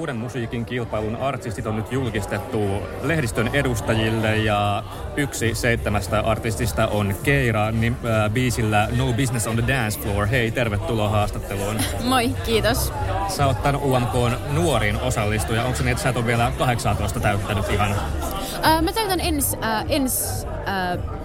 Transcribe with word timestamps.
Uuden 0.00 0.16
musiikin 0.16 0.64
kilpailun 0.64 1.16
artistit 1.16 1.66
on 1.66 1.76
nyt 1.76 1.92
julkistettu 1.92 2.82
lehdistön 3.02 3.50
edustajille 3.52 4.36
ja 4.36 4.82
yksi 5.16 5.54
seitsemästä 5.54 6.20
artistista 6.20 6.86
on 6.86 7.14
Keira 7.22 7.70
niin, 7.70 7.96
äh, 8.04 8.30
biisillä 8.30 8.88
No 8.96 9.12
Business 9.12 9.46
on 9.46 9.56
the 9.56 9.66
Dance 9.66 10.00
Floor. 10.00 10.26
Hei, 10.26 10.50
tervetuloa 10.50 11.08
haastatteluun. 11.08 11.76
Moi, 12.04 12.28
kiitos. 12.44 12.92
Sä 13.28 13.46
oot 13.46 13.62
tämän 13.62 13.80
UMK 13.80 14.12
nuorin 14.52 15.00
osallistuja. 15.00 15.64
Onko 15.64 15.76
se 15.76 15.82
niin, 15.82 15.92
että 15.92 16.02
sä 16.02 16.08
et 16.08 16.16
ole 16.16 16.26
vielä 16.26 16.52
18 16.58 17.20
täyttänyt 17.20 17.68
ihan? 17.70 17.94
Äh, 18.64 18.82
mä 18.82 18.92
täytän 18.92 19.20
ens, 19.20 19.56
äh, 19.64 19.84
ens 19.88 20.46
äh, 20.68 21.19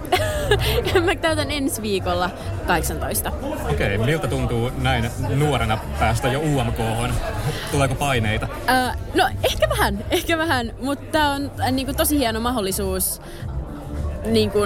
mä 1.04 1.14
täytän 1.14 1.50
ensi 1.50 1.82
viikolla 1.82 2.30
18. 2.66 3.32
Okei, 3.70 3.94
okay, 3.94 4.06
miltä 4.06 4.28
tuntuu 4.28 4.70
näin 4.82 5.10
nuorena 5.34 5.78
päästä 5.98 6.28
jo 6.28 6.40
umk 6.40 6.76
Tuleeko 7.70 7.94
paineita? 7.94 8.48
Uh, 8.52 9.00
no 9.14 9.28
ehkä 9.42 9.68
vähän, 9.68 10.04
ehkä 10.10 10.38
vähän, 10.38 10.72
mutta 10.80 11.04
tämä 11.12 11.32
on 11.32 11.50
äh, 11.60 11.72
niinku, 11.72 11.94
tosi 11.94 12.18
hieno 12.18 12.40
mahdollisuus 12.40 13.22
niinku, 14.24 14.58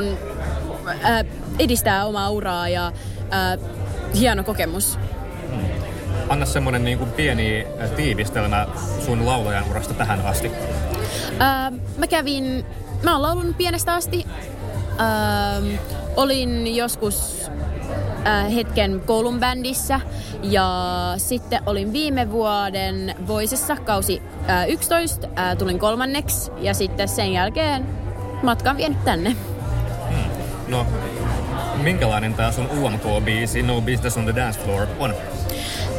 äh, 1.05 1.25
edistää 1.59 2.05
omaa 2.05 2.31
uraa 2.31 2.69
ja 2.69 2.87
äh, 2.87 3.59
hieno 4.15 4.45
kokemus. 4.45 4.99
Hmm. 5.49 5.65
Anna 6.29 6.47
semmonen 6.47 6.85
niinku 6.85 7.07
pieni 7.07 7.67
äh, 7.83 7.91
tiivistelmä 7.91 8.67
sun 9.07 9.27
laulajan 9.27 9.65
urasta 9.71 9.95
tähän 9.95 10.27
asti. 10.27 10.49
Uh, 10.49 11.79
mä 11.99 12.07
kävin, 12.07 12.67
mä 13.03 13.13
oon 13.13 13.23
laulunut 13.23 13.57
pienestä 13.57 13.95
asti 13.95 14.27
Ähm, 15.01 15.79
olin 16.17 16.77
joskus 16.77 17.51
äh, 18.27 18.55
hetken 18.55 19.01
koulun 19.01 19.41
bändissä 19.41 20.01
ja 20.43 20.69
sitten 21.17 21.61
olin 21.67 21.93
viime 21.93 22.31
vuoden 22.31 23.15
Voisessa 23.27 23.77
kausi 23.77 24.23
äh, 24.51 24.69
11, 24.69 25.29
äh, 25.39 25.57
tulin 25.57 25.79
kolmanneksi 25.79 26.51
ja 26.59 26.75
sitten 26.75 27.09
sen 27.09 27.33
jälkeen 27.33 27.87
matkan 28.43 28.77
vienyt 28.77 29.05
tänne. 29.05 29.37
Hmm. 30.09 30.31
No, 30.69 30.87
minkälainen 31.83 32.35
tämä 32.35 32.53
sun 32.53 32.67
UMK-biisi 32.67 33.63
No 33.63 33.81
Business 33.81 34.17
on 34.17 34.25
the 34.25 34.35
Dance 34.37 34.61
Floor 34.61 34.87
on? 34.99 35.15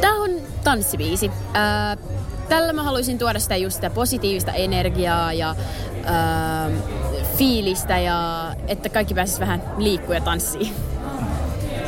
Tämä 0.00 0.22
on 0.22 0.30
tanssibiisi. 0.64 1.30
Äh, 1.56 1.98
tällä 2.48 2.72
mä 2.72 2.82
haluaisin 2.82 3.18
tuoda 3.18 3.38
sitä 3.38 3.56
just 3.56 3.74
sitä 3.74 3.90
positiivista 3.90 4.52
energiaa 4.52 5.32
ja 5.32 5.50
äh, 5.50 6.72
fiilistä 7.36 7.98
ja 7.98 8.50
että 8.68 8.88
kaikki 8.88 9.14
pääsis 9.14 9.40
vähän 9.40 9.62
liikkua 9.78 10.14
ja 10.14 10.20
tanssiin. 10.20 10.74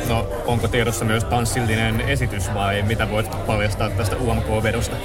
No, 0.09 0.27
onko 0.45 0.67
tiedossa 0.67 1.05
myös 1.05 1.23
tanssillinen 1.23 2.01
esitys 2.01 2.53
vai 2.53 2.81
mitä 2.81 3.11
voit 3.11 3.45
paljastaa 3.47 3.89
tästä 3.89 4.15
UMK-vedosta? 4.15 4.95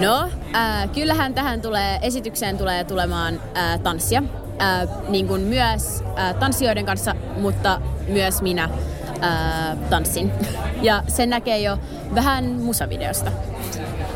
No, 0.00 0.30
äh, 0.54 0.88
kyllähän 0.94 1.34
tähän 1.34 1.60
tulee, 1.60 1.98
esitykseen 2.02 2.58
tulee 2.58 2.84
tulemaan 2.84 3.40
äh, 3.56 3.80
tanssia. 3.80 4.22
Äh, 4.62 4.88
niin 5.08 5.28
kuin 5.28 5.40
myös 5.40 6.04
äh, 6.18 6.34
tanssijoiden 6.34 6.86
kanssa, 6.86 7.14
mutta 7.40 7.80
myös 8.08 8.42
minä 8.42 8.64
äh, 9.22 9.76
tanssin. 9.90 10.32
Ja 10.82 11.02
sen 11.08 11.30
näkee 11.30 11.58
jo 11.58 11.78
vähän 12.14 12.44
musavideosta. 12.44 13.30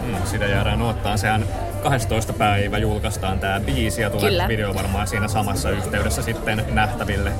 Mm, 0.03 0.17
sitä 0.25 0.45
jäädään 0.45 0.79
nuottaan. 0.79 1.19
Sehän 1.19 1.45
12. 1.83 2.33
päivä 2.33 2.79
julkaistaan 2.79 3.39
tämä 3.39 3.61
biisi 3.61 4.03
ja 4.03 4.11
tulee 4.11 4.31
Kyllä. 4.31 4.49
video 4.49 4.75
varmaan 4.75 5.07
siinä 5.07 5.29
samassa 5.29 5.71
yhteydessä 5.71 6.23
sitten 6.23 6.65
nähtäville. 6.71 7.33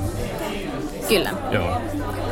Kyllä. 1.07 1.29
Joo. 1.51 1.81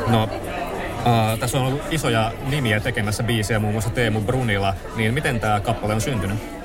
No, 0.08 0.24
uh, 0.24 1.40
tässä 1.40 1.60
on 1.60 1.66
ollut 1.66 1.82
isoja 1.92 2.32
nimiä 2.50 2.80
tekemässä 2.80 3.24
biisejä, 3.24 3.60
muun 3.60 3.74
muassa 3.74 3.90
Teemu 3.90 4.22
Brunila. 4.22 4.74
Niin 4.96 5.14
miten 5.14 5.40
tämä 5.40 5.60
kappale 5.60 5.94
on 5.94 6.02
syntynyt? 6.02 6.59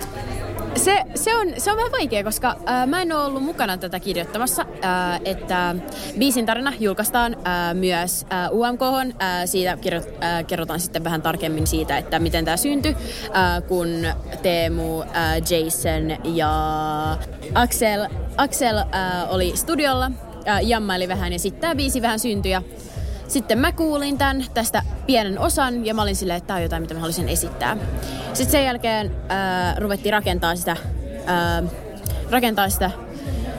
Se, 0.76 1.04
se, 1.14 1.36
on, 1.36 1.48
se 1.58 1.70
on 1.70 1.76
vähän 1.76 1.92
vaikea, 1.92 2.24
koska 2.24 2.56
äh, 2.68 2.86
mä 2.86 3.02
en 3.02 3.12
ole 3.12 3.24
ollut 3.24 3.42
mukana 3.42 3.76
tätä 3.76 4.00
kirjoittamassa, 4.00 4.66
äh, 4.84 5.20
että 5.24 5.74
biisin 6.18 6.46
tarina 6.46 6.72
julkaistaan 6.80 7.34
äh, 7.34 7.74
myös 7.74 8.26
äh, 8.32 8.52
UMK. 8.52 8.82
Äh, 8.82 9.42
siitä 9.44 9.76
kirjo, 9.76 10.00
äh, 10.00 10.46
kerrotaan 10.46 10.80
sitten 10.80 11.04
vähän 11.04 11.22
tarkemmin 11.22 11.66
siitä, 11.66 11.98
että 11.98 12.18
miten 12.18 12.44
tämä 12.44 12.56
syntyi, 12.56 12.96
äh, 13.24 13.62
kun 13.68 13.88
Teemu, 14.42 15.02
äh, 15.02 15.08
Jason 15.36 16.34
ja 16.36 16.52
Axel, 17.54 18.08
Axel 18.36 18.78
äh, 18.78 18.86
oli 19.28 19.52
studiolla, 19.56 20.10
äh, 20.48 20.60
jammaili 20.62 21.08
vähän 21.08 21.32
ja 21.32 21.38
sitten 21.38 21.60
tämä 21.60 21.74
biisi 21.74 22.02
vähän 22.02 22.18
syntyi 22.18 22.52
ja 22.52 22.62
sitten 23.28 23.58
mä 23.58 23.72
kuulin 23.72 24.18
tämän 24.18 24.44
tästä 24.54 24.82
pienen 25.06 25.38
osan 25.38 25.86
ja 25.86 25.94
mä 25.94 26.02
olin 26.02 26.16
silleen, 26.16 26.36
että 26.36 26.46
tämä 26.46 26.56
on 26.56 26.62
jotain, 26.62 26.82
mitä 26.82 26.94
mä 26.94 27.00
haluaisin 27.00 27.28
esittää. 27.28 27.76
Sitten 28.32 28.52
sen 28.52 28.64
jälkeen 28.64 29.10
ää, 29.28 29.74
ruvettiin 29.78 30.12
rakentaa 30.12 30.56
sitä, 30.56 30.76
ää, 31.26 31.62
rakentaa 32.30 32.68
sitä, 32.68 32.90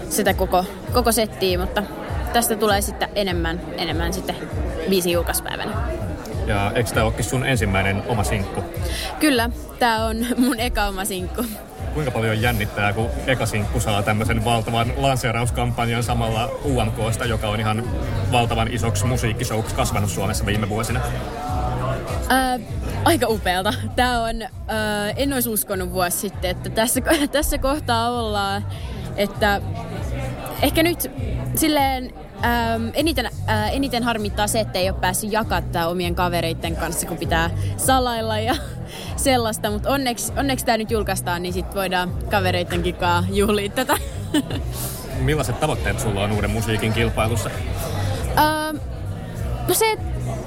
sitä 0.09 0.33
koko, 0.33 0.65
koko 0.93 1.11
settiä, 1.11 1.59
mutta 1.59 1.83
tästä 2.33 2.55
tulee 2.55 2.81
sitten 2.81 3.09
enemmän, 3.15 3.61
enemmän 3.77 4.13
sitten 4.13 4.35
viisi 4.89 5.11
julkaispäivänä. 5.11 5.71
Ja 6.47 6.71
eikö 6.75 6.89
tämä 6.89 7.05
olekin 7.05 7.25
sun 7.25 7.45
ensimmäinen 7.45 8.03
oma 8.07 8.23
sinkku? 8.23 8.63
Kyllä, 9.19 9.49
tämä 9.79 10.05
on 10.05 10.25
mun 10.37 10.59
eka 10.59 10.87
oma 10.87 11.05
sinkku 11.05 11.45
kuinka 11.95 12.11
paljon 12.11 12.41
jännittää, 12.41 12.93
kun 12.93 13.09
eka 13.27 13.45
sinkku 13.45 13.79
saa 13.79 14.03
tämmöisen 14.03 14.45
valtavan 14.45 14.93
lanseerauskampanjan 14.97 16.03
samalla 16.03 16.51
UMKsta, 16.65 17.25
joka 17.25 17.49
on 17.49 17.59
ihan 17.59 17.83
valtavan 18.31 18.73
isoksi 18.73 19.05
musiikkishowksi 19.05 19.75
kasvanut 19.75 20.09
Suomessa 20.09 20.45
viime 20.45 20.69
vuosina? 20.69 21.01
Ää, 22.29 22.59
aika 23.05 23.27
upealta. 23.27 23.73
Tämä 23.95 24.23
on, 24.23 24.41
ää, 24.41 25.09
en 25.09 25.33
olisi 25.33 25.49
uskonut 25.49 25.91
vuosi 25.91 26.17
sitten, 26.17 26.51
että 26.51 26.69
tässä, 26.69 27.01
tässä 27.31 27.57
kohtaa 27.57 28.09
ollaan. 28.09 28.65
Että 29.15 29.61
ehkä 30.61 30.83
nyt 30.83 31.11
silleen 31.55 32.13
Ähm, 32.43 32.89
eniten, 32.93 33.29
äh, 33.49 33.75
eniten 33.75 34.03
harmittaa 34.03 34.47
se, 34.47 34.59
että 34.59 34.79
ei 34.79 34.89
ole 34.89 34.99
päässyt 35.01 35.31
jakaa 35.31 35.61
omien 35.87 36.15
kavereiden 36.15 36.75
kanssa, 36.75 37.07
kun 37.07 37.17
pitää 37.17 37.49
salailla 37.77 38.39
ja 38.39 38.55
sellaista. 39.15 39.69
Mutta 39.69 39.89
onneksi, 39.89 40.33
onneksi 40.37 40.65
tämä 40.65 40.77
nyt 40.77 40.91
julkaistaan, 40.91 41.41
niin 41.43 41.53
sitten 41.53 41.75
voidaan 41.75 42.11
kavereidenkin 42.31 42.95
kanssa 42.95 43.33
juhlia 43.33 43.69
tätä. 43.69 43.97
Millaiset 45.19 45.59
tavoitteet 45.59 45.99
sulla 45.99 46.23
on 46.23 46.31
uuden 46.31 46.49
musiikin 46.49 46.93
kilpailussa? 46.93 47.49
Ähm, 48.37 48.77
no 49.67 49.73
se, 49.73 49.97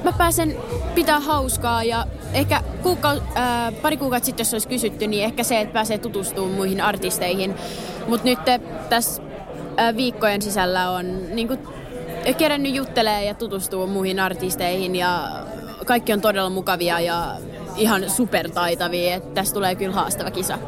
mä 0.05 0.13
pääsen 0.13 0.57
pitää 0.95 1.21
hauskaa 1.21 1.85
ja 1.85 2.07
ehkä 2.33 2.63
kuukau- 2.83 3.39
äh, 3.39 3.75
pari 3.83 3.97
kuukautta 3.97 4.27
sitten, 4.27 4.45
jos 4.45 4.53
olisi 4.53 4.69
kysytty, 4.69 5.07
niin 5.07 5.25
ehkä 5.25 5.43
se, 5.43 5.61
että 5.61 5.73
pääsee 5.73 5.99
tutustumaan 5.99 6.55
muihin 6.55 6.81
artisteihin. 6.81 7.55
Mutta 8.09 8.25
nyt 8.25 8.39
tässä 8.89 9.23
viikkojen 9.97 10.43
sisällä 10.43 10.91
on 10.91 11.35
niin 11.35 11.49
kuin, 11.49 11.61
kerännyt 12.39 12.75
juttelee 12.75 13.25
ja 13.25 13.35
tutustuu 13.35 13.87
muihin 13.87 14.21
artisteihin 14.21 14.97
ja 14.97 15.29
kaikki 15.87 16.13
on 16.13 16.21
todella 16.21 16.51
mukavia 16.51 17.01
ja 17.01 17.37
ihan 17.77 18.11
supertaitavia, 18.11 19.15
että 19.15 19.35
tässä 19.35 19.55
tulee 19.55 19.75
kyllä 19.75 19.95
haastava 19.95 20.31
kisa. 20.31 20.59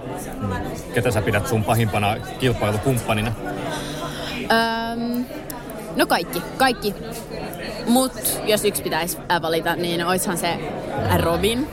Ketä 0.94 1.10
sä 1.10 1.22
pidät 1.22 1.46
sun 1.46 1.64
pahimpana 1.64 2.16
kilpailukumppanina? 2.38 3.32
Öm, 4.92 5.24
no 5.96 6.06
kaikki, 6.06 6.42
kaikki. 6.56 6.94
Mut 7.86 8.12
jos 8.44 8.64
yksi 8.64 8.82
pitäisi 8.82 9.18
valita, 9.42 9.76
niin 9.76 10.06
oishan 10.06 10.38
se 10.38 10.58
Robin 11.16 11.68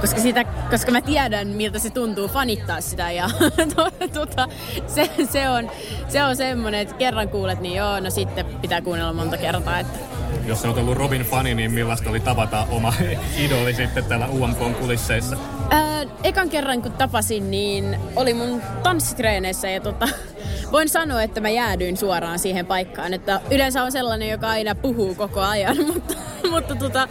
koska, 0.00 0.20
sitä, 0.20 0.44
koska 0.44 0.92
mä 0.92 1.00
tiedän, 1.00 1.48
miltä 1.48 1.78
se 1.78 1.90
tuntuu 1.90 2.28
fanittaa 2.28 2.80
sitä 2.80 3.10
ja 3.10 3.30
tuota, 4.14 4.48
se, 4.86 5.10
se, 5.32 5.48
on, 5.48 5.70
se 6.08 6.24
on 6.24 6.36
semmoinen, 6.36 6.80
että 6.80 6.94
kerran 6.94 7.28
kuulet, 7.28 7.60
niin 7.60 7.74
joo, 7.74 8.00
no 8.00 8.10
sitten 8.10 8.46
pitää 8.46 8.80
kuunnella 8.80 9.12
monta 9.12 9.36
kertaa. 9.36 9.78
Että. 9.78 9.98
Jos 10.46 10.64
olet 10.64 10.78
ollut 10.78 10.96
Robin 10.96 11.22
fani, 11.22 11.54
niin 11.54 11.72
millaista 11.72 12.10
oli 12.10 12.20
tavata 12.20 12.66
oma 12.70 12.92
idoli 13.44 13.74
sitten 13.74 14.04
täällä 14.04 14.28
UMK 14.28 14.78
kulisseissa? 14.80 15.36
Ää, 15.70 16.04
ekan 16.24 16.50
kerran 16.50 16.82
kun 16.82 16.92
tapasin, 16.92 17.50
niin 17.50 17.98
oli 18.16 18.34
mun 18.34 18.62
tanssitreeneissä 18.82 19.70
ja 19.70 19.80
tota, 19.80 20.08
voin 20.72 20.88
sanoa, 20.88 21.22
että 21.22 21.40
mä 21.40 21.48
jäädyin 21.48 21.96
suoraan 21.96 22.38
siihen 22.38 22.66
paikkaan. 22.66 23.14
Että 23.14 23.40
yleensä 23.50 23.82
on 23.82 23.92
sellainen, 23.92 24.28
joka 24.28 24.48
aina 24.48 24.74
puhuu 24.74 25.14
koko 25.14 25.40
ajan, 25.40 25.76
mutta, 25.86 26.14
mutta 26.50 26.76
tota, 26.76 27.08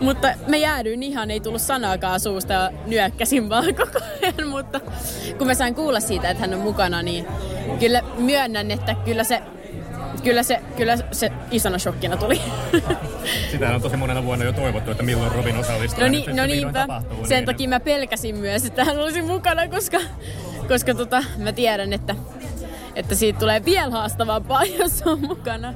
mutta 0.00 0.28
me 0.46 0.58
jäädyin 0.58 1.02
ihan, 1.02 1.30
ei 1.30 1.40
tullut 1.40 1.62
sanaakaan 1.62 2.20
suusta 2.20 2.52
ja 2.52 2.70
nyökkäsin 2.86 3.48
vaan 3.48 3.74
koko 3.74 3.98
ajan. 4.22 4.48
Mutta 4.48 4.80
kun 5.38 5.46
mä 5.46 5.54
sain 5.54 5.74
kuulla 5.74 6.00
siitä, 6.00 6.30
että 6.30 6.40
hän 6.40 6.54
on 6.54 6.60
mukana, 6.60 7.02
niin 7.02 7.26
kyllä 7.80 8.02
myönnän, 8.18 8.70
että 8.70 8.94
kyllä 9.04 9.24
se 9.24 9.42
kyllä 10.22 10.42
se, 10.42 10.60
kyllä 10.76 10.96
se 11.12 11.32
isona 11.50 11.78
shokkina 11.78 12.16
tuli. 12.16 12.40
Sitä 13.50 13.74
on 13.74 13.82
tosi 13.82 13.96
monena 13.96 14.24
vuonna 14.24 14.44
jo 14.44 14.52
toivottu, 14.52 14.90
että 14.90 15.02
milloin 15.02 15.32
Robin 15.32 15.56
osallistuu. 15.56 16.00
No, 16.00 16.08
niin, 16.08 16.36
no 16.36 16.46
niinpä. 16.46 16.86
Sen 17.10 17.28
niin. 17.28 17.44
takia 17.44 17.68
mä 17.68 17.80
pelkäsin 17.80 18.36
myös, 18.36 18.64
että 18.64 18.84
hän 18.84 18.98
olisi 18.98 19.22
mukana, 19.22 19.68
koska, 19.68 19.98
koska 20.68 20.94
tota, 20.94 21.24
mä 21.36 21.52
tiedän, 21.52 21.92
että, 21.92 22.14
että 22.94 23.14
siitä 23.14 23.38
tulee 23.38 23.64
vielä 23.64 23.90
haastavampaa, 23.90 24.64
jos 24.78 25.02
on 25.06 25.20
mukana. 25.20 25.74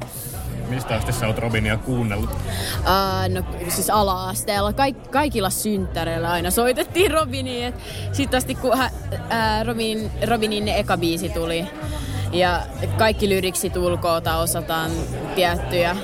Mistä 0.75 0.95
asti 0.95 1.13
sä 1.13 1.27
oot 1.27 1.39
Robinia 1.39 1.77
kuunnellut? 1.77 2.31
Uh, 2.31 3.35
no 3.35 3.43
siis 3.69 3.91
ala-asteella. 3.91 4.73
Kaik- 4.73 5.11
kaikilla 5.11 5.51
synttäreillä 5.51 6.31
aina 6.31 6.51
soitettiin 6.51 7.11
Robinia. 7.11 7.73
Sitten 8.13 8.39
asti 8.39 8.55
kun 8.55 8.71
uh, 8.71 8.81
Robin, 9.67 10.11
Robinin 10.27 10.69
eka 10.69 10.97
biisi 10.97 11.29
tuli. 11.29 11.67
Ja 12.33 12.61
kaikki 12.99 13.29
lyriksi 13.29 13.73
ulkoota 13.79 14.37
osataan 14.37 14.91
tiettyjä 15.35 15.97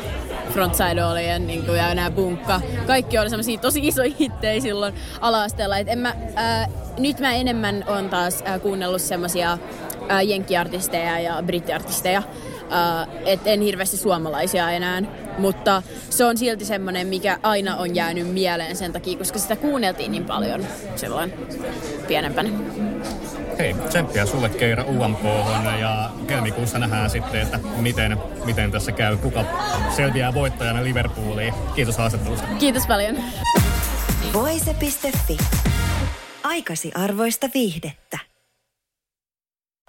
frontside 0.53 1.05
oli 1.05 1.29
ja, 1.29 1.39
niin 1.39 1.67
kuin, 1.67 1.79
ja 1.79 1.95
nämä 1.95 2.11
bunkka. 2.11 2.61
Kaikki 2.87 3.19
oli 3.19 3.31
semmoisia 3.31 3.59
tosi 3.59 3.87
isoja 3.87 4.15
hittejä 4.21 4.61
silloin 4.61 4.95
ala-asteella. 5.21 5.79
Et 5.79 5.89
en 5.89 5.99
mä, 5.99 6.15
ää, 6.35 6.67
nyt 6.99 7.21
mä 7.21 7.33
enemmän 7.33 7.85
on 7.87 8.09
taas 8.09 8.43
ää, 8.45 8.59
kuunnellut 8.59 9.03
semmoisia 9.03 9.59
jenkkiartisteja 10.25 11.21
ja 11.21 11.43
brittiartisteja. 11.47 12.23
Uh, 12.69 13.29
et 13.29 13.41
en 13.45 13.61
hirveästi 13.61 13.97
suomalaisia 13.97 14.71
enää, 14.71 15.03
mutta 15.39 15.83
se 16.11 16.25
on 16.25 16.39
silti 16.39 16.65
semmoinen, 16.65 17.07
mikä 17.07 17.39
aina 17.43 17.77
on 17.77 17.95
jäänyt 17.95 18.33
mieleen 18.33 18.77
sen 18.77 18.93
takia, 18.93 19.19
koska 19.19 19.39
sitä 19.39 19.57
kuunneltiin 19.57 20.11
niin 20.11 20.25
paljon 20.25 20.67
silloin 20.97 21.33
pienempänä. 22.09 22.51
Hei, 23.59 23.75
tsemppiä 23.89 24.27
sulle 24.27 24.49
Keira 24.49 24.85
UMK 24.85 25.25
ja 25.81 26.11
helmikuussa 26.29 26.79
nähdään 26.79 27.11
sitten, 27.11 27.41
että 27.41 27.59
miten, 27.77 28.19
miten 28.45 28.71
tässä 28.71 28.93
käy, 28.93 29.17
kuka 29.17 29.45
selviää 29.97 30.35
voittajana 30.35 30.85
Liverpooliin. 30.85 31.55
Kiitos 31.75 31.99
haastattelusta. 31.99 32.47
Kiitos 32.59 32.87
paljon. 32.87 33.17
Voise.fi. 34.33 35.37
Aikasi 36.45 36.93
arvoista 36.95 37.49
viihdettä. 37.55 38.28